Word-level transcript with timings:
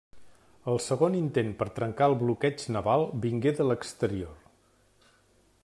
El 0.71 0.79
segon 0.85 1.17
intent 1.17 1.51
per 1.59 1.67
trencar 1.75 2.07
el 2.11 2.17
bloqueig 2.23 2.65
naval 2.77 3.05
vingué 3.27 3.53
de 3.61 3.69
l'exterior. 3.69 5.13